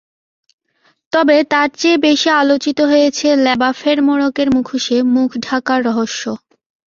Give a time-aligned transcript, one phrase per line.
[1.13, 6.23] তবে তার চেয়ে বেশি আলোচিত হয়েছে ল্যাবাফের মোড়কের মুখোশে মুখ ঢাকার রহস্য।